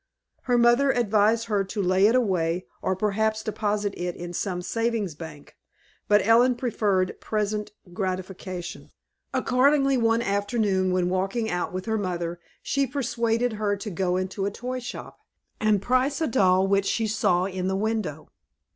Her 0.45 0.57
mother 0.57 0.89
advised 0.89 1.45
her 1.45 1.63
to 1.65 1.79
lay 1.79 2.07
it 2.07 2.15
away, 2.15 2.65
or 2.81 2.95
perhaps 2.95 3.43
deposit 3.43 3.93
it 3.95 4.15
in 4.15 4.33
some 4.33 4.63
Savings 4.63 5.13
Bank; 5.13 5.55
but 6.07 6.25
Ellen 6.25 6.55
preferred 6.55 7.19
present 7.21 7.69
gratification. 7.93 8.89
Accordingly 9.31 9.97
one 9.97 10.23
afternoon, 10.23 10.91
when 10.91 11.07
walking 11.07 11.51
out 11.51 11.71
with 11.71 11.85
her 11.85 11.99
mother, 11.99 12.39
she 12.63 12.87
persuaded 12.87 13.53
her 13.53 13.75
to 13.77 13.91
go 13.91 14.17
into 14.17 14.47
a 14.47 14.49
toy 14.49 14.79
shop, 14.79 15.19
and 15.59 15.83
price 15.83 16.19
a 16.19 16.25
doll 16.25 16.65
which 16.67 16.87
she 16.87 17.05
saw 17.05 17.45
in 17.45 17.67
the 17.67 17.75
window. 17.75 18.27